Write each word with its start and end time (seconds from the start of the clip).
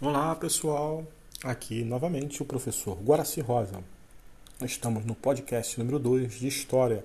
Olá 0.00 0.32
pessoal, 0.36 1.04
aqui 1.42 1.82
novamente 1.82 2.40
o 2.40 2.46
professor 2.46 2.96
Guaraci 3.02 3.40
Rosa. 3.40 3.82
Estamos 4.62 5.04
no 5.04 5.12
podcast 5.12 5.76
número 5.76 5.98
2 5.98 6.38
de 6.38 6.46
História 6.46 7.04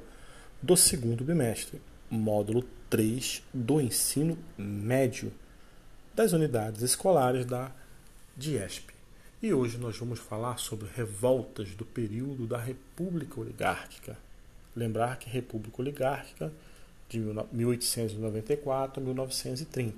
do 0.61 0.77
segundo 0.77 1.23
bimestre, 1.23 1.81
módulo 2.07 2.63
3 2.91 3.41
do 3.51 3.81
ensino 3.81 4.37
médio 4.55 5.33
das 6.13 6.33
unidades 6.33 6.83
escolares 6.83 7.47
da 7.47 7.71
DIESP. 8.37 8.93
E 9.41 9.51
hoje 9.51 9.79
nós 9.79 9.97
vamos 9.97 10.19
falar 10.19 10.59
sobre 10.59 10.87
revoltas 10.95 11.73
do 11.73 11.85
período 11.85 12.45
da 12.45 12.59
República 12.59 13.41
Oligárquica. 13.41 14.15
Lembrar 14.75 15.17
que 15.17 15.27
República 15.27 15.81
Oligárquica 15.81 16.53
de 17.09 17.17
1894 17.51 19.01
a 19.01 19.03
1930. 19.03 19.95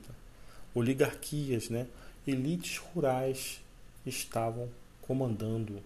Oligarquias, 0.73 1.69
né? 1.69 1.87
Elites 2.25 2.77
rurais 2.77 3.61
estavam 4.05 4.69
comandando. 5.01 5.81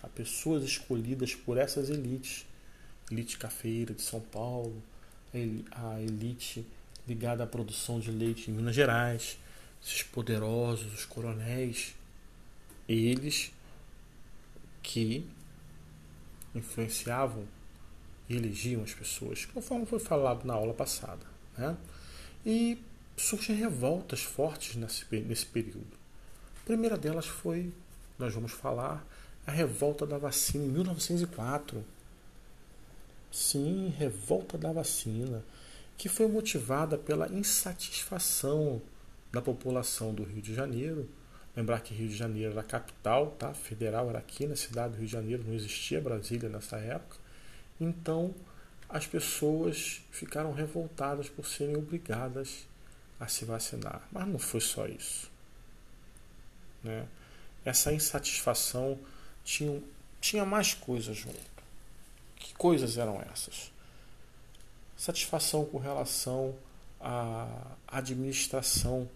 Tá? 0.00 0.08
Pessoas 0.08 0.64
escolhidas 0.64 1.34
por 1.34 1.58
essas 1.58 1.90
elites, 1.90 2.46
elite 3.10 3.38
cafeira 3.38 3.94
de 3.94 4.02
São 4.02 4.20
Paulo, 4.20 4.82
a 5.72 6.00
elite 6.00 6.64
ligada 7.06 7.44
à 7.44 7.46
produção 7.46 8.00
de 8.00 8.10
leite 8.10 8.50
em 8.50 8.54
Minas 8.54 8.74
Gerais, 8.74 9.38
esses 9.82 10.02
poderosos, 10.02 10.94
os 10.94 11.04
coronéis, 11.04 11.94
eles 12.88 13.52
que 14.82 15.26
influenciavam 16.54 17.44
e 18.28 18.36
elegiam 18.36 18.82
as 18.82 18.94
pessoas, 18.94 19.44
conforme 19.44 19.84
foi 19.84 19.98
falado 19.98 20.44
na 20.44 20.54
aula 20.54 20.72
passada. 20.72 21.26
Né? 21.58 21.76
E 22.46 22.78
surgem 23.16 23.56
revoltas 23.56 24.22
fortes 24.22 24.76
nesse, 24.76 25.04
nesse 25.22 25.46
período. 25.46 25.96
A 26.62 26.64
primeira 26.64 26.96
delas 26.96 27.26
foi, 27.26 27.72
nós 28.18 28.34
vamos 28.34 28.52
falar, 28.52 29.06
a 29.46 29.50
revolta 29.50 30.06
da 30.06 30.18
vacina 30.18 30.64
em 30.64 30.68
1904. 30.68 31.84
Sim, 33.30 33.92
revolta 33.98 34.56
da 34.56 34.72
vacina, 34.72 35.44
que 35.96 36.08
foi 36.08 36.26
motivada 36.26 36.96
pela 36.96 37.28
insatisfação 37.28 38.80
da 39.32 39.42
população 39.42 40.14
do 40.14 40.22
Rio 40.22 40.40
de 40.40 40.54
Janeiro. 40.54 41.08
Lembrar 41.56 41.80
que 41.80 41.94
Rio 41.94 42.08
de 42.08 42.16
Janeiro 42.16 42.52
era 42.52 42.60
a 42.62 42.64
capital, 42.64 43.32
tá? 43.32 43.52
Federal 43.52 44.08
era 44.08 44.18
aqui 44.18 44.46
na 44.46 44.56
cidade 44.56 44.94
do 44.94 44.98
Rio 44.98 45.06
de 45.06 45.12
Janeiro, 45.12 45.44
não 45.46 45.54
existia 45.54 46.00
Brasília 46.00 46.48
nessa 46.48 46.76
época. 46.76 47.16
Então, 47.80 48.34
as 48.88 49.06
pessoas 49.06 50.02
ficaram 50.10 50.52
revoltadas 50.52 51.28
por 51.28 51.46
serem 51.46 51.76
obrigadas 51.76 52.66
a 53.18 53.28
se 53.28 53.44
vacinar. 53.44 54.06
Mas 54.10 54.26
não 54.26 54.38
foi 54.38 54.60
só 54.60 54.86
isso. 54.86 55.30
Né? 56.82 57.06
Essa 57.64 57.92
insatisfação 57.92 58.98
tinha, 59.44 59.82
tinha 60.20 60.44
mais 60.44 60.74
coisas 60.74 61.16
junto. 61.16 61.54
Que 62.36 62.54
coisas 62.54 62.98
eram 62.98 63.20
essas? 63.32 63.70
Satisfação 64.96 65.64
com 65.64 65.78
relação 65.78 66.54
à 67.00 67.76
administração 67.88 69.08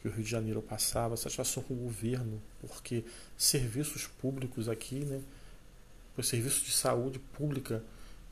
que 0.00 0.08
o 0.08 0.10
Rio 0.10 0.22
de 0.22 0.30
Janeiro 0.30 0.62
passava, 0.62 1.16
satisfação 1.16 1.62
com 1.62 1.74
o 1.74 1.76
governo, 1.76 2.40
porque 2.60 3.04
serviços 3.36 4.06
públicos 4.06 4.68
aqui, 4.68 5.04
né, 5.04 5.20
o 6.16 6.22
serviço 6.22 6.64
de 6.64 6.72
saúde 6.72 7.18
pública, 7.18 7.82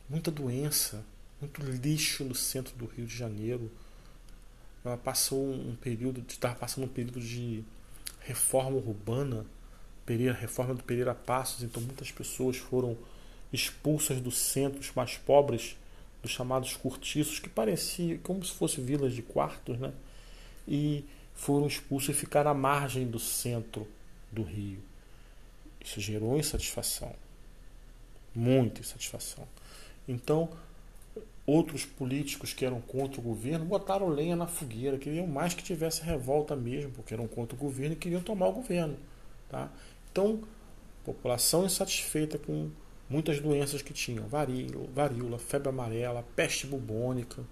muita 0.08 0.30
doença, 0.30 1.04
muito 1.40 1.60
lixo 1.62 2.24
no 2.24 2.34
centro 2.34 2.74
do 2.76 2.86
Rio 2.86 3.06
de 3.06 3.16
Janeiro. 3.16 3.70
Ela 4.86 4.96
passou 4.96 5.44
um 5.44 5.74
período, 5.74 6.24
estava 6.28 6.54
passando 6.54 6.84
um 6.84 6.88
período 6.88 7.20
de 7.20 7.64
reforma 8.20 8.76
urbana, 8.76 9.44
Pereira, 10.04 10.32
reforma 10.32 10.74
do 10.74 10.84
Pereira 10.84 11.14
Passos, 11.14 11.64
então 11.64 11.82
muitas 11.82 12.12
pessoas 12.12 12.56
foram 12.56 12.96
expulsas 13.52 14.20
dos 14.20 14.38
centros 14.38 14.92
mais 14.94 15.16
pobres, 15.18 15.76
dos 16.22 16.30
chamados 16.30 16.76
cortiços, 16.76 17.40
que 17.40 17.48
pareciam 17.48 18.18
como 18.18 18.44
se 18.44 18.52
fossem 18.52 18.84
vilas 18.84 19.12
de 19.12 19.22
quartos, 19.22 19.78
né? 19.78 19.92
E 20.66 21.04
foram 21.34 21.66
expulsos 21.66 22.10
e 22.10 22.12
ficaram 22.14 22.52
à 22.52 22.54
margem 22.54 23.06
do 23.06 23.18
centro 23.18 23.86
do 24.30 24.42
Rio. 24.42 24.78
Isso 25.84 26.00
gerou 26.00 26.38
insatisfação, 26.38 27.14
muita 28.34 28.80
insatisfação. 28.80 29.46
Então, 30.06 30.48
outros 31.46 31.84
políticos 31.84 32.52
que 32.52 32.64
eram 32.64 32.80
contra 32.80 33.20
o 33.20 33.22
governo 33.22 33.64
botaram 33.64 34.08
lenha 34.08 34.34
na 34.34 34.46
fogueira, 34.46 34.98
queriam 34.98 35.26
mais 35.26 35.54
que 35.54 35.62
tivesse 35.62 36.02
revolta 36.02 36.56
mesmo, 36.56 36.90
porque 36.90 37.14
eram 37.14 37.28
contra 37.28 37.54
o 37.54 37.58
governo 37.58 37.94
e 37.94 37.96
queriam 37.96 38.20
tomar 38.20 38.48
o 38.48 38.52
governo. 38.52 38.96
Tá? 39.48 39.70
Então, 40.10 40.42
população 41.04 41.64
insatisfeita 41.64 42.36
com 42.36 42.68
muitas 43.08 43.38
doenças 43.38 43.80
que 43.80 43.92
tinham, 43.92 44.26
varíola, 44.26 44.88
varíola 44.92 45.38
febre 45.38 45.68
amarela, 45.68 46.24
peste 46.34 46.66
bubônica, 46.66 47.44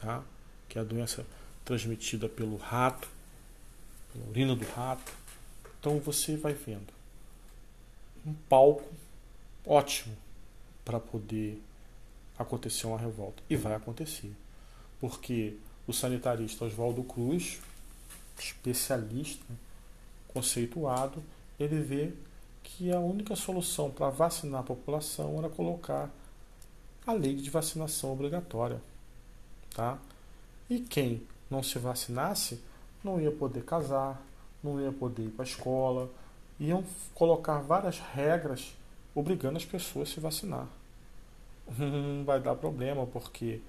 tá? 0.00 0.22
que 0.68 0.78
é 0.78 0.80
a 0.80 0.84
doença 0.84 1.26
transmitida 1.64 2.28
pelo 2.28 2.56
rato, 2.56 3.08
pela 4.12 4.28
urina 4.28 4.54
do 4.54 4.64
rato. 4.64 5.12
Então 5.80 5.98
você 5.98 6.36
vai 6.36 6.54
vendo 6.54 6.94
um 8.24 8.34
palco 8.48 8.88
ótimo 9.64 10.16
para 10.84 11.00
poder 11.00 11.60
acontecer 12.38 12.86
uma 12.86 12.98
revolta. 12.98 13.42
E 13.48 13.56
vai 13.56 13.74
acontecer. 13.74 14.32
Porque 15.00 15.56
o 15.86 15.92
sanitarista 15.92 16.64
Oswaldo 16.64 17.02
Cruz, 17.02 17.60
especialista, 18.38 19.54
conceituado, 20.28 21.22
ele 21.58 21.80
vê 21.80 22.12
que 22.62 22.92
a 22.92 22.98
única 22.98 23.36
solução 23.36 23.90
para 23.90 24.10
vacinar 24.10 24.60
a 24.60 24.64
população 24.64 25.38
era 25.38 25.48
colocar 25.48 26.10
a 27.06 27.12
lei 27.12 27.34
de 27.34 27.48
vacinação 27.48 28.12
obrigatória. 28.12 28.80
Tá? 29.74 29.98
E 30.68 30.80
quem 30.80 31.22
não 31.50 31.62
se 31.62 31.78
vacinasse 31.78 32.60
não 33.04 33.20
ia 33.20 33.30
poder 33.30 33.64
casar, 33.64 34.20
não 34.62 34.80
ia 34.80 34.90
poder 34.90 35.24
ir 35.24 35.30
para 35.30 35.44
a 35.44 35.48
escola, 35.48 36.10
iam 36.58 36.84
colocar 37.14 37.60
várias 37.60 37.98
regras 37.98 38.74
obrigando 39.14 39.56
as 39.56 39.64
pessoas 39.64 40.10
a 40.10 40.14
se 40.14 40.20
vacinar. 40.20 40.66
Não 41.78 42.24
vai 42.24 42.40
dar 42.40 42.54
problema, 42.54 43.06
porque 43.06 43.60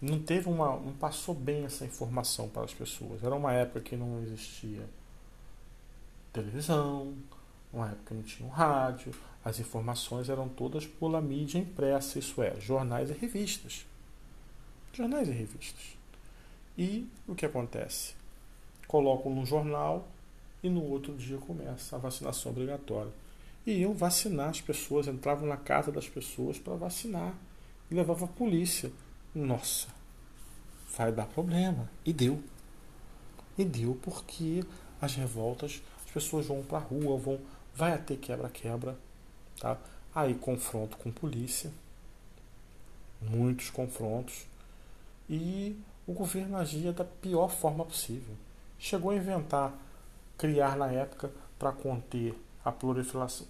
não 0.00 0.20
teve 0.20 0.48
uma. 0.48 0.76
não 0.76 0.92
passou 0.94 1.34
bem 1.34 1.64
essa 1.64 1.84
informação 1.84 2.48
para 2.48 2.64
as 2.64 2.72
pessoas. 2.72 3.22
Era 3.22 3.34
uma 3.34 3.52
época 3.52 3.80
que 3.80 3.96
não 3.96 4.22
existia 4.22 4.88
televisão, 6.32 7.14
uma 7.72 7.88
época 7.88 8.02
que 8.06 8.14
não 8.14 8.22
tinha 8.22 8.48
um 8.48 8.52
rádio, 8.52 9.12
as 9.44 9.58
informações 9.58 10.28
eram 10.28 10.48
todas 10.48 10.86
pela 10.86 11.20
mídia 11.20 11.58
impressa, 11.58 12.18
isso 12.18 12.42
é, 12.42 12.58
jornais 12.60 13.10
e 13.10 13.12
revistas. 13.12 13.86
Jornais 14.92 15.28
e 15.28 15.32
revistas. 15.32 15.96
E 16.76 17.08
o 17.26 17.34
que 17.34 17.46
acontece? 17.46 18.14
Colocam 18.86 19.32
no 19.32 19.46
jornal 19.46 20.06
e 20.62 20.68
no 20.68 20.82
outro 20.82 21.16
dia 21.16 21.38
começa 21.38 21.96
a 21.96 21.98
vacinação 21.98 22.52
obrigatória. 22.52 23.12
E 23.66 23.72
iam 23.72 23.92
vacinar 23.92 24.48
as 24.48 24.60
pessoas, 24.60 25.06
entravam 25.06 25.46
na 25.46 25.56
casa 25.56 25.92
das 25.92 26.08
pessoas 26.08 26.58
para 26.58 26.74
vacinar 26.74 27.34
e 27.90 27.94
levavam 27.94 28.26
a 28.26 28.32
polícia. 28.32 28.90
Nossa, 29.34 29.88
vai 30.96 31.12
dar 31.12 31.26
problema. 31.26 31.90
E 32.04 32.12
deu. 32.12 32.42
E 33.58 33.64
deu 33.64 33.98
porque 34.02 34.64
as 35.00 35.14
revoltas, 35.14 35.82
as 36.04 36.10
pessoas 36.10 36.46
vão 36.46 36.62
para 36.62 36.78
a 36.78 36.80
rua, 36.80 37.18
vão, 37.18 37.38
vai 37.74 37.96
ter 37.98 38.16
quebra-quebra, 38.16 38.96
tá? 39.58 39.78
Aí 40.14 40.34
confronto 40.34 40.96
com 40.96 41.10
polícia, 41.10 41.70
muitos 43.20 43.70
confrontos, 43.70 44.46
e 45.28 45.76
o 46.06 46.12
governo 46.12 46.56
agia 46.56 46.92
da 46.92 47.04
pior 47.04 47.48
forma 47.48 47.84
possível. 47.84 48.34
Chegou 48.78 49.12
a 49.12 49.16
inventar, 49.16 49.72
criar 50.36 50.76
na 50.76 50.90
época 50.90 51.30
para 51.58 51.70
conter 51.70 52.34
a 52.64 52.70
proliferação, 52.70 53.46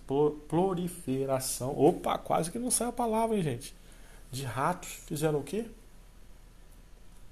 proliferação. 0.49 1.77
Opa, 1.77 2.17
quase 2.19 2.51
que 2.51 2.59
não 2.59 2.71
sai 2.71 2.89
a 2.89 2.93
palavra, 2.93 3.37
hein, 3.37 3.43
gente? 3.43 3.75
De 4.31 4.45
ratos. 4.45 4.89
Fizeram 5.07 5.41
o 5.41 5.43
quê? 5.43 5.67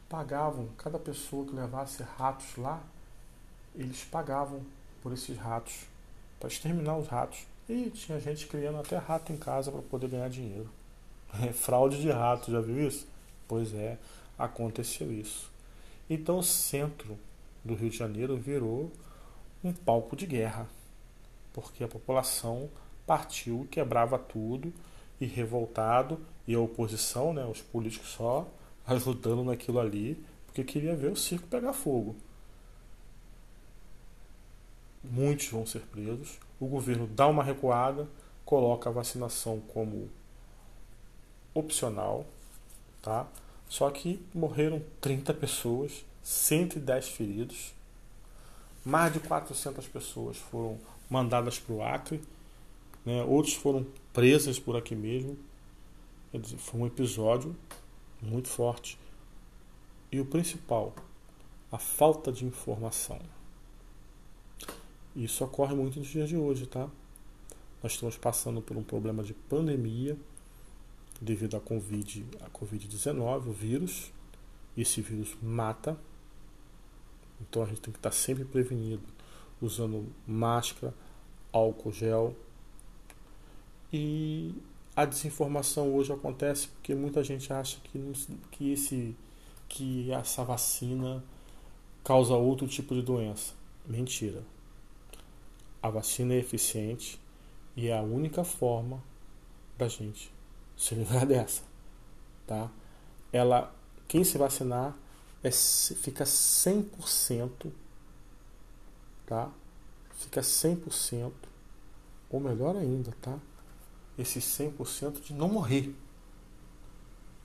Pagavam, 0.09 0.69
cada 0.77 0.99
pessoa 0.99 1.47
que 1.47 1.55
levasse 1.55 2.03
ratos 2.03 2.57
lá, 2.57 2.83
eles 3.75 4.05
pagavam 4.05 4.63
por 5.03 5.13
esses 5.13 5.37
ratos, 5.37 5.85
para 6.41 6.49
exterminar 6.49 6.97
os 6.97 7.07
ratos. 7.07 7.47
E 7.69 7.91
tinha 7.91 8.19
gente 8.19 8.47
criando 8.47 8.79
até 8.79 8.97
rato 8.97 9.33
em 9.33 9.37
casa 9.37 9.71
para 9.71 9.83
poder 9.83 10.09
ganhar 10.09 10.29
dinheiro. 10.29 10.69
É 11.47 11.53
fraude 11.53 12.01
de 12.01 12.11
rato, 12.11 12.51
já 12.51 12.59
viu 12.59 12.89
isso? 12.89 13.07
Pois 13.47 13.75
é, 13.75 13.99
aconteceu 14.39 15.13
isso. 15.13 15.51
Então 16.09 16.39
o 16.39 16.43
centro 16.43 17.19
do 17.63 17.75
Rio 17.75 17.91
de 17.91 17.99
Janeiro 17.99 18.35
virou 18.35 18.91
um 19.63 19.71
palco 19.71 20.17
de 20.17 20.25
guerra 20.25 20.67
porque 21.61 21.83
a 21.83 21.89
população 21.89 22.71
partiu 23.07 23.67
quebrava 23.71 24.19
tudo 24.19 24.73
e 25.21 25.27
revoltado 25.27 26.21
e 26.47 26.55
a 26.55 26.61
oposição, 26.61 27.33
né, 27.33 27.45
os 27.45 27.61
políticos 27.61 28.11
só 28.11 28.47
ajudando 28.87 29.45
naquilo 29.45 29.81
ali, 29.81 30.23
porque 30.47 30.63
queria 30.65 30.95
ver 30.95 31.11
o 31.11 31.17
circo 31.17 31.47
pegar 31.49 31.73
fogo. 31.73 32.17
muitos 35.03 35.49
vão 35.49 35.67
ser 35.67 35.81
presos. 35.81 36.39
O 36.61 36.67
governo 36.67 37.07
dá 37.07 37.27
uma 37.27 37.43
recuada, 37.43 38.09
coloca 38.45 38.89
a 38.89 38.93
vacinação 38.93 39.61
como 39.69 40.09
opcional, 41.55 42.27
tá? 43.03 43.27
Só 43.69 43.91
que 43.91 44.25
morreram 44.35 44.83
30 45.01 45.35
pessoas, 45.35 46.05
110 46.23 47.09
feridos, 47.09 47.75
mais 48.85 49.13
de 49.13 49.21
400 49.21 49.87
pessoas 49.89 50.37
foram 50.37 50.79
mandadas 51.09 51.59
para 51.59 51.75
o 51.75 51.83
Acre, 51.83 52.21
né? 53.05 53.23
outros 53.25 53.55
foram 53.55 53.87
presas 54.13 54.59
por 54.59 54.77
aqui 54.77 54.95
mesmo. 54.95 55.37
Dizer, 56.33 56.59
foi 56.59 56.81
um 56.81 56.87
episódio 56.87 57.57
muito 58.21 58.49
forte. 58.49 58.99
E 60.13 60.21
o 60.21 60.27
principal, 60.27 60.95
a 61.73 61.79
falta 61.79 62.31
de 62.31 62.45
informação. 62.45 63.19
Isso 65.17 65.45
ocorre 65.45 65.75
muito 65.75 65.99
nos 65.99 66.09
dias 66.09 66.29
de 66.29 66.37
hoje, 66.37 66.67
tá? 66.67 66.89
Nós 67.83 67.93
estamos 67.93 68.17
passando 68.17 68.61
por 68.61 68.77
um 68.77 68.83
problema 68.83 69.23
de 69.23 69.35
pandemia 69.35 70.17
devido 71.21 71.57
à 71.57 71.61
Covid, 71.61 72.25
à 72.41 72.51
Covid-19, 72.51 73.49
o 73.49 73.53
vírus. 73.53 74.13
Esse 74.77 75.01
vírus 75.01 75.37
mata. 75.43 75.99
Então 77.41 77.63
a 77.63 77.67
gente 77.67 77.81
tem 77.81 77.93
que 77.93 77.99
estar 77.99 78.13
sempre 78.13 78.45
prevenido, 78.45 79.03
usando 79.61 80.07
máscara, 80.27 80.95
álcool 81.53 81.93
gel. 81.93 82.37
E 83.93 84.55
a 84.95 85.05
desinformação 85.05 85.95
hoje 85.95 86.13
acontece 86.13 86.69
porque 86.69 86.95
muita 86.95 87.23
gente 87.23 87.53
acha 87.53 87.79
que, 87.85 88.13
que, 88.51 88.73
esse, 88.73 89.17
que 89.69 90.11
essa 90.13 90.45
vacina 90.45 91.23
causa 92.05 92.35
outro 92.35 92.67
tipo 92.67 92.95
de 92.95 93.03
doença. 93.03 93.53
Mentira. 93.87 94.43
A 95.83 95.89
vacina 95.89 96.35
é 96.35 96.39
eficiente 96.39 97.21
e 97.77 97.89
é 97.89 97.97
a 97.97 98.03
única 98.03 98.43
forma 98.43 99.03
da 99.77 99.89
gente 99.89 100.33
se 100.77 100.95
livrar 100.95 101.25
dessa, 101.29 101.63
tá? 102.47 102.71
Ela, 103.33 103.73
quem 104.09 104.25
se 104.25 104.37
vacinar 104.37 104.97
é, 105.43 105.51
fica 105.51 106.25
100%, 106.25 107.71
tá? 109.29 109.51
Fica 110.17 110.41
100%, 110.41 111.33
ou 112.31 112.41
melhor 112.41 112.75
ainda, 112.75 113.13
tá? 113.21 113.39
Esse 114.19 114.41
100% 114.41 115.21
de 115.21 115.35
não 115.35 115.49
morrer. 115.49 115.95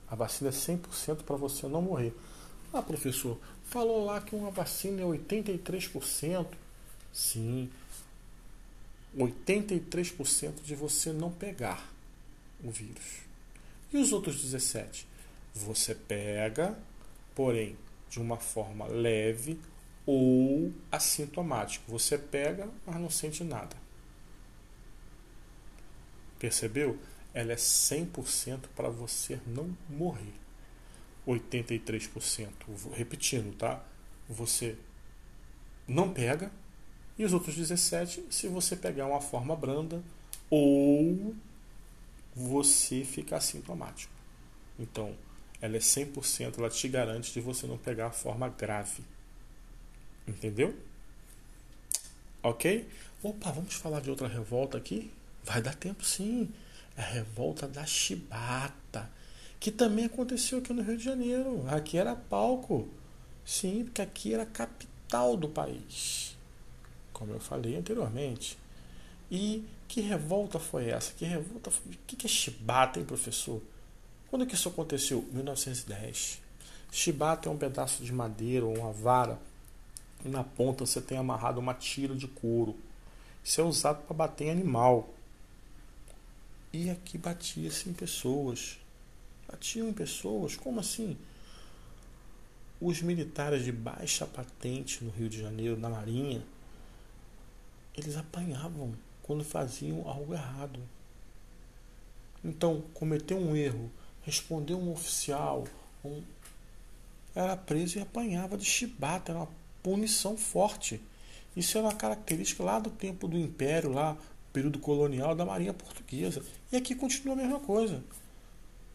A 0.08 0.16
vacina 0.16 0.48
é 0.48 0.52
100% 0.52 1.22
para 1.22 1.36
você 1.36 1.68
não 1.68 1.82
morrer. 1.82 2.14
Ah, 2.72 2.82
professor, 2.82 3.38
falou 3.64 4.04
lá 4.04 4.20
que 4.20 4.34
uma 4.34 4.50
vacina 4.50 5.02
é 5.02 5.04
83%. 5.04 6.46
Sim, 7.12 7.70
83% 9.16 10.62
de 10.64 10.74
você 10.74 11.12
não 11.12 11.30
pegar 11.30 11.88
o 12.62 12.70
vírus. 12.70 13.22
E 13.92 13.98
os 13.98 14.12
outros 14.12 14.42
17? 14.42 15.06
Você 15.54 15.94
pega, 15.94 16.76
porém, 17.34 17.76
de 18.10 18.18
uma 18.18 18.36
forma 18.36 18.86
leve 18.86 19.60
ou 20.06 20.72
assintomático. 20.90 21.90
Você 21.90 22.18
pega, 22.18 22.68
mas 22.86 22.96
não 22.96 23.10
sente 23.10 23.42
nada. 23.42 23.76
Percebeu? 26.38 26.98
Ela 27.32 27.52
é 27.52 27.56
100% 27.56 28.60
para 28.76 28.88
você 28.88 29.40
não 29.46 29.76
morrer. 29.88 30.34
83%, 31.26 32.50
repetindo, 32.92 33.56
tá? 33.56 33.82
Você 34.28 34.76
não 35.88 36.12
pega 36.12 36.50
e 37.18 37.24
os 37.24 37.32
outros 37.32 37.54
17 37.56 38.26
se 38.30 38.48
você 38.48 38.76
pegar 38.76 39.06
uma 39.06 39.20
forma 39.20 39.54
branda 39.56 40.02
ou 40.50 41.34
você 42.34 43.04
fica 43.04 43.36
assintomático. 43.36 44.12
Então, 44.78 45.16
ela 45.60 45.76
é 45.76 45.80
100%, 45.80 46.58
ela 46.58 46.68
te 46.68 46.88
garante 46.88 47.32
de 47.32 47.40
você 47.40 47.66
não 47.66 47.78
pegar 47.78 48.08
a 48.08 48.10
forma 48.10 48.48
grave. 48.48 49.02
Entendeu? 50.26 50.74
Ok? 52.42 52.88
Opa, 53.22 53.50
vamos 53.50 53.74
falar 53.74 54.00
de 54.00 54.10
outra 54.10 54.28
revolta 54.28 54.76
aqui? 54.76 55.10
Vai 55.42 55.62
dar 55.62 55.74
tempo 55.74 56.04
sim. 56.04 56.52
É 56.96 57.02
a 57.02 57.06
revolta 57.06 57.66
da 57.66 57.84
chibata, 57.84 59.10
que 59.58 59.70
também 59.70 60.04
aconteceu 60.04 60.58
aqui 60.58 60.72
no 60.72 60.82
Rio 60.82 60.96
de 60.96 61.04
Janeiro. 61.04 61.64
Aqui 61.68 61.98
era 61.98 62.14
palco. 62.14 62.88
Sim, 63.44 63.84
porque 63.84 64.02
aqui 64.02 64.34
era 64.34 64.44
a 64.44 64.46
capital 64.46 65.36
do 65.36 65.48
país. 65.48 66.36
Como 67.12 67.32
eu 67.32 67.40
falei 67.40 67.76
anteriormente. 67.76 68.58
E 69.30 69.64
que 69.88 70.00
revolta 70.00 70.58
foi 70.58 70.90
essa? 70.90 71.12
Que 71.12 71.24
revolta 71.24 71.70
foi... 71.70 71.92
O 71.92 71.98
que 72.06 72.26
é 72.26 72.28
chibata, 72.28 72.98
hein, 72.98 73.04
professor? 73.04 73.60
Quando 74.28 74.46
que 74.46 74.54
isso 74.54 74.68
aconteceu? 74.68 75.26
1910. 75.32 76.40
Chibata 76.90 77.48
é 77.48 77.52
um 77.52 77.56
pedaço 77.56 78.04
de 78.04 78.12
madeira 78.12 78.64
ou 78.64 78.78
uma 78.78 78.92
vara 78.92 79.38
e 80.24 80.28
na 80.28 80.42
ponta 80.42 80.86
você 80.86 81.00
tem 81.00 81.18
amarrado 81.18 81.60
uma 81.60 81.74
tira 81.74 82.14
de 82.14 82.26
couro. 82.26 82.76
Isso 83.42 83.60
é 83.60 83.64
usado 83.64 84.02
para 84.04 84.16
bater 84.16 84.46
em 84.46 84.50
animal. 84.50 85.12
E 86.72 86.88
aqui 86.88 87.18
batia-se 87.18 87.88
em 87.88 87.92
pessoas. 87.92 88.78
Batiam 89.46 89.88
em 89.88 89.92
pessoas? 89.92 90.56
Como 90.56 90.80
assim? 90.80 91.16
Os 92.80 93.02
militares 93.02 93.64
de 93.64 93.70
baixa 93.70 94.26
patente 94.26 95.04
no 95.04 95.10
Rio 95.10 95.28
de 95.28 95.40
Janeiro, 95.40 95.78
na 95.78 95.88
Marinha, 95.88 96.42
eles 97.96 98.16
apanhavam 98.16 98.94
quando 99.22 99.44
faziam 99.44 100.08
algo 100.08 100.34
errado. 100.34 100.80
Então, 102.42 102.82
cometeu 102.92 103.38
um 103.38 103.54
erro, 103.54 103.90
respondeu 104.22 104.78
um 104.78 104.92
oficial, 104.92 105.64
um... 106.04 106.22
era 107.34 107.56
preso 107.56 107.98
e 107.98 108.02
apanhava 108.02 108.56
de 108.58 108.64
chibata, 108.64 109.32
era 109.32 109.38
uma 109.38 109.48
punição 109.84 110.36
forte. 110.36 111.00
Isso 111.54 111.78
era 111.78 111.86
uma 111.86 111.94
característica 111.94 112.64
lá 112.64 112.80
do 112.80 112.90
tempo 112.90 113.28
do 113.28 113.38
Império, 113.38 113.92
lá, 113.92 114.16
período 114.52 114.80
colonial 114.80 115.36
da 115.36 115.46
Marinha 115.46 115.72
Portuguesa. 115.72 116.42
E 116.72 116.76
aqui 116.76 116.96
continua 116.96 117.34
a 117.34 117.36
mesma 117.36 117.60
coisa. 117.60 118.02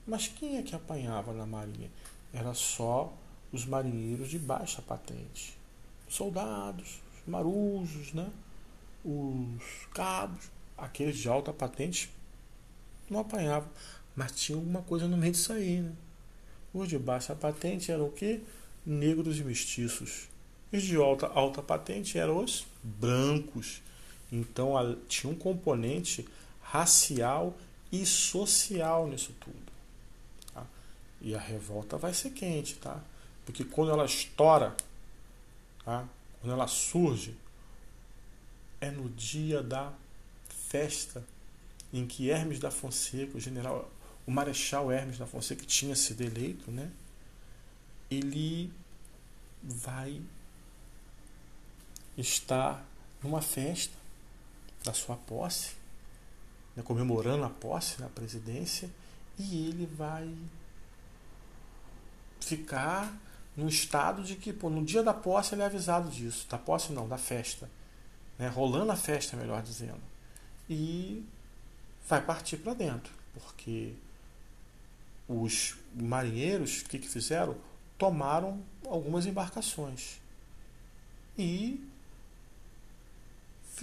Mas 0.06 0.28
quem 0.28 0.58
é 0.58 0.64
que 0.64 0.76
apanhava 0.76 1.32
na 1.32 1.46
Marinha? 1.46 1.90
Era 2.34 2.54
só 2.54 3.14
os 3.54 3.66
marinheiros 3.66 4.30
de 4.30 4.38
baixa 4.38 4.82
patente. 4.82 5.58
Soldados, 6.10 7.00
marujos, 7.26 8.12
né? 8.12 8.30
os 9.04 9.88
cabos, 9.94 10.50
aqueles 10.78 11.18
de 11.18 11.28
alta 11.30 11.54
patente, 11.54 12.10
não 13.10 13.20
apanhavam. 13.22 13.70
Mas 14.16 14.34
tinha 14.34 14.58
alguma 14.58 14.82
coisa 14.82 15.08
no 15.08 15.16
meio 15.16 15.32
disso 15.32 15.54
aí, 15.54 15.82
né? 15.82 15.94
Os 16.74 16.90
de 16.90 17.00
baixa 17.00 17.36
patente 17.36 17.92
eram 17.92 18.08
o 18.08 18.12
quê? 18.12 18.42
Negros 18.86 19.40
e 19.40 19.44
mestiços. 19.44 20.28
Os 20.72 20.84
de 20.84 20.96
alta, 20.96 21.28
alta 21.28 21.62
patente 21.62 22.18
eram 22.18 22.44
os 22.44 22.66
brancos. 22.84 23.82
Então 24.32 24.78
a, 24.78 24.96
tinha 25.08 25.32
um 25.32 25.36
componente 25.36 26.28
racial 26.62 27.58
e 27.92 28.06
social 28.06 29.08
nisso 29.08 29.34
tudo. 29.40 29.72
Tá? 30.54 30.66
E 31.22 31.34
a 31.34 31.40
revolta 31.40 31.98
vai 31.98 32.14
ser 32.14 32.32
quente, 32.32 32.76
tá? 32.76 33.02
Porque 33.46 33.64
quando 33.64 33.92
ela 33.92 34.06
estoura, 34.06 34.76
tá? 35.84 36.08
quando 36.40 36.54
ela 36.54 36.68
surge, 36.68 37.36
é 38.80 38.92
no 38.92 39.10
dia 39.10 39.64
da 39.64 39.92
festa 40.70 41.24
em 41.92 42.06
que 42.06 42.30
Hermes 42.30 42.60
da 42.60 42.70
Fonseca, 42.70 43.36
o 43.36 43.42
general, 43.42 43.90
o 44.26 44.32
marechal 44.32 44.92
Hermes 44.92 45.18
da 45.18 45.26
Fonseca, 45.26 45.62
que 45.62 45.68
tinha 45.68 45.96
sido 45.96 46.22
eleito, 46.22 46.72
né? 46.72 46.92
Ele 48.12 48.72
vai 49.64 50.22
estar 52.20 52.86
numa 53.24 53.42
festa 53.42 53.94
da 54.84 54.94
sua 54.94 55.16
posse, 55.16 55.74
né, 56.76 56.84
comemorando 56.84 57.44
a 57.44 57.50
posse 57.50 58.00
na 58.02 58.08
presidência, 58.08 58.90
e 59.38 59.68
ele 59.68 59.86
vai 59.86 60.34
ficar 62.40 63.14
no 63.56 63.68
estado 63.68 64.24
de 64.24 64.36
que, 64.36 64.54
pô, 64.54 64.70
no 64.70 64.84
dia 64.84 65.04
da 65.04 65.14
posse 65.14 65.54
ele 65.54 65.62
é 65.62 65.66
avisado 65.66 66.10
disso, 66.10 66.48
da 66.50 66.58
posse 66.58 66.92
não, 66.92 67.08
da 67.08 67.18
festa 67.18 67.70
né, 68.40 68.48
rolando 68.48 68.92
a 68.94 68.96
festa, 68.96 69.36
melhor 69.36 69.62
dizendo, 69.62 70.02
e 70.70 71.26
vai 72.08 72.22
partir 72.22 72.58
para 72.58 72.74
dentro, 72.74 73.14
porque 73.34 73.94
os 75.28 75.76
marinheiros, 75.94 76.82
o 76.82 76.86
que, 76.86 76.98
que 76.98 77.10
fizeram? 77.10 77.56
Tomaram 77.98 78.64
algumas 78.88 79.26
embarcações 79.26 80.20
e 81.38 81.86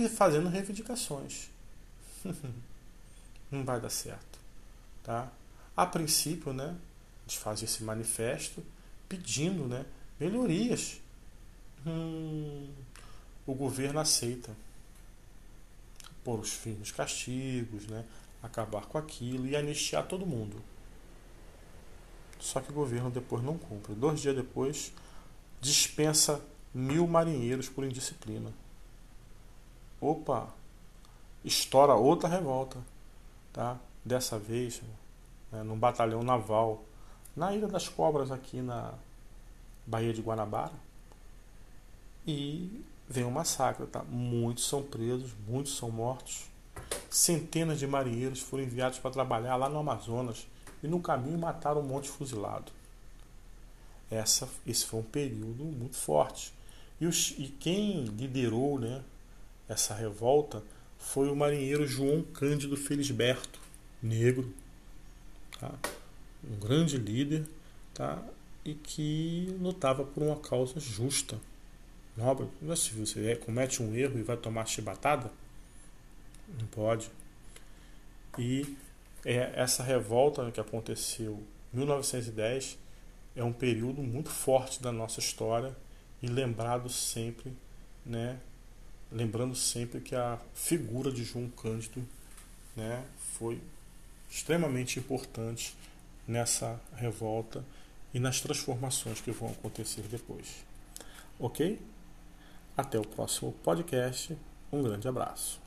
fazendo 0.08 0.48
reivindicações. 0.48 1.48
Não 3.50 3.64
vai 3.64 3.80
dar 3.80 3.90
certo, 3.90 4.38
tá? 5.02 5.30
A 5.76 5.86
princípio, 5.86 6.52
né, 6.52 6.76
eles 7.24 7.36
fazem 7.36 7.64
esse 7.64 7.84
manifesto 7.84 8.64
pedindo, 9.08 9.66
né, 9.66 9.84
melhorias. 10.18 11.00
Hum, 11.86 12.68
o 13.46 13.54
governo 13.54 14.00
aceita. 14.00 14.50
pôr 16.24 16.40
os 16.40 16.52
fins 16.52 16.90
castigos, 16.90 17.86
né? 17.86 18.04
acabar 18.42 18.86
com 18.86 18.98
aquilo 18.98 19.46
e 19.46 19.56
anistiar 19.56 20.06
todo 20.06 20.26
mundo. 20.26 20.62
Só 22.38 22.60
que 22.60 22.70
o 22.70 22.74
governo 22.74 23.10
depois 23.10 23.42
não 23.42 23.58
cumpre. 23.58 23.94
Dois 23.94 24.20
dias 24.20 24.34
depois, 24.34 24.92
dispensa 25.60 26.40
mil 26.72 27.06
marinheiros 27.06 27.68
por 27.68 27.84
indisciplina. 27.84 28.52
Opa! 30.00 30.48
Estoura 31.44 31.94
outra 31.94 32.28
revolta. 32.28 32.78
Tá? 33.52 33.78
Dessa 34.04 34.38
vez, 34.38 34.82
né, 35.50 35.62
num 35.62 35.78
batalhão 35.78 36.22
naval, 36.22 36.84
na 37.34 37.54
Ilha 37.54 37.66
das 37.66 37.88
Cobras, 37.88 38.30
aqui 38.30 38.60
na 38.60 38.94
Baía 39.86 40.12
de 40.12 40.20
Guanabara. 40.20 40.74
E 42.26 42.84
vem 43.08 43.24
um 43.24 43.30
massacre. 43.30 43.86
Tá? 43.86 44.02
Muitos 44.04 44.68
são 44.68 44.82
presos, 44.82 45.32
muitos 45.46 45.76
são 45.76 45.90
mortos. 45.90 46.46
Centenas 47.08 47.78
de 47.78 47.86
marinheiros 47.86 48.40
foram 48.40 48.64
enviados 48.64 48.98
para 48.98 49.10
trabalhar 49.10 49.56
lá 49.56 49.68
no 49.68 49.78
Amazonas 49.78 50.46
e 50.82 50.88
no 50.88 51.00
caminho 51.00 51.38
mataram 51.38 51.80
um 51.80 51.84
monte 51.84 52.08
fuzilado. 52.08 52.72
Essa, 54.10 54.48
esse 54.66 54.84
foi 54.84 55.00
um 55.00 55.04
período 55.04 55.64
muito 55.64 55.96
forte. 55.96 56.52
E, 57.00 57.06
os, 57.06 57.34
e 57.38 57.48
quem 57.48 58.04
liderou 58.04 58.78
né, 58.78 59.02
essa 59.68 59.94
revolta 59.94 60.62
foi 60.98 61.28
o 61.28 61.36
marinheiro 61.36 61.86
João 61.86 62.22
Cândido 62.22 62.76
Felisberto, 62.76 63.60
negro, 64.02 64.52
tá? 65.58 65.74
um 66.44 66.58
grande 66.58 66.96
líder 66.96 67.46
tá? 67.94 68.22
e 68.64 68.74
que 68.74 69.56
lutava 69.60 70.04
por 70.04 70.22
uma 70.22 70.36
causa 70.36 70.78
justa, 70.78 71.38
nobre. 72.16 72.48
Não 72.60 72.72
é 72.72 72.76
se 72.76 72.90
você 72.90 73.36
comete 73.36 73.82
um 73.82 73.94
erro 73.94 74.18
e 74.18 74.22
vai 74.22 74.36
tomar 74.36 74.66
chibatada, 74.66 75.30
não 76.58 76.66
pode. 76.66 77.10
E 78.38 78.76
é, 79.24 79.52
essa 79.54 79.82
revolta 79.82 80.50
que 80.50 80.60
aconteceu 80.60 81.42
em 81.72 81.78
1910 81.78 82.78
é 83.34 83.44
um 83.44 83.52
período 83.52 84.02
muito 84.02 84.30
forte 84.30 84.82
da 84.82 84.92
nossa 84.92 85.20
história 85.20 85.76
e 86.22 86.26
lembrado 86.26 86.88
sempre, 86.88 87.52
né? 88.04 88.38
Lembrando 89.10 89.54
sempre 89.54 90.00
que 90.00 90.14
a 90.14 90.38
figura 90.54 91.12
de 91.12 91.24
João 91.24 91.48
Cândido, 91.48 92.06
né, 92.74 93.04
foi 93.38 93.60
extremamente 94.28 94.98
importante 94.98 95.76
nessa 96.26 96.80
revolta 96.94 97.64
e 98.12 98.18
nas 98.18 98.40
transformações 98.40 99.20
que 99.20 99.30
vão 99.30 99.50
acontecer 99.50 100.02
depois. 100.02 100.64
OK? 101.38 101.80
Até 102.76 102.98
o 102.98 103.06
próximo 103.06 103.52
podcast. 103.62 104.36
Um 104.72 104.82
grande 104.82 105.06
abraço. 105.06 105.65